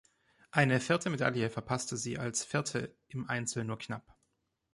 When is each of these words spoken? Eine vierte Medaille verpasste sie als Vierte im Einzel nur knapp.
Eine 0.49 0.79
vierte 0.79 1.11
Medaille 1.11 1.51
verpasste 1.51 1.95
sie 1.95 2.17
als 2.17 2.43
Vierte 2.43 2.97
im 3.09 3.29
Einzel 3.29 3.65
nur 3.65 3.77
knapp. 3.77 4.17